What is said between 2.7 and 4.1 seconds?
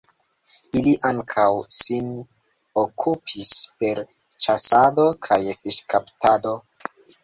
okupis per